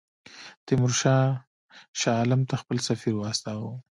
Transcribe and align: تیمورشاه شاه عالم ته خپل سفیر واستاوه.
تیمورشاه 0.65 1.27
شاه 1.99 2.17
عالم 2.19 2.41
ته 2.49 2.55
خپل 2.61 2.77
سفیر 2.87 3.13
واستاوه. 3.17 3.71